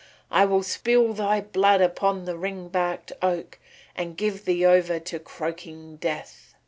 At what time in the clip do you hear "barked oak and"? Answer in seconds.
2.69-4.17